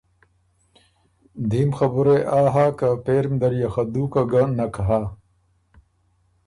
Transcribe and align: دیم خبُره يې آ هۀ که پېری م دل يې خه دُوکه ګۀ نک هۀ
دیم 1.49 1.69
خبُره 1.77 2.15
يې 2.21 2.25
آ 2.39 2.41
هۀ 2.53 2.65
که 2.79 2.87
پېری 3.03 3.29
م 3.31 3.35
دل 3.41 3.53
يې 3.61 3.69
خه 3.73 3.83
دُوکه 3.93 4.21
ګۀ 4.31 4.43
نک 4.57 4.75
هۀ 4.87 5.01